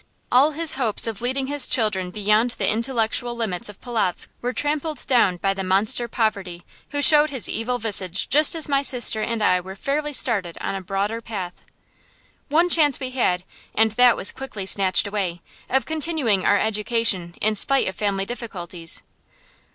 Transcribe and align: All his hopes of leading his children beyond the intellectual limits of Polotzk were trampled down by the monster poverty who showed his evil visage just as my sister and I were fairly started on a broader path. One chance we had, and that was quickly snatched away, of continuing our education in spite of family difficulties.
All 0.31 0.53
his 0.53 0.73
hopes 0.81 1.05
of 1.05 1.21
leading 1.21 1.45
his 1.45 1.69
children 1.69 2.09
beyond 2.09 2.55
the 2.57 2.67
intellectual 2.67 3.35
limits 3.35 3.69
of 3.69 3.79
Polotzk 3.81 4.31
were 4.41 4.51
trampled 4.51 5.05
down 5.05 5.37
by 5.37 5.53
the 5.53 5.63
monster 5.63 6.07
poverty 6.07 6.63
who 6.89 7.03
showed 7.03 7.29
his 7.29 7.47
evil 7.47 7.77
visage 7.77 8.27
just 8.27 8.55
as 8.55 8.67
my 8.67 8.81
sister 8.81 9.21
and 9.21 9.43
I 9.43 9.59
were 9.59 9.75
fairly 9.75 10.11
started 10.11 10.57
on 10.59 10.73
a 10.73 10.81
broader 10.81 11.21
path. 11.21 11.63
One 12.49 12.67
chance 12.67 12.99
we 12.99 13.11
had, 13.11 13.43
and 13.75 13.91
that 13.91 14.17
was 14.17 14.31
quickly 14.31 14.65
snatched 14.65 15.05
away, 15.05 15.39
of 15.69 15.85
continuing 15.85 16.45
our 16.47 16.57
education 16.57 17.35
in 17.39 17.53
spite 17.53 17.87
of 17.87 17.93
family 17.95 18.25
difficulties. 18.25 19.03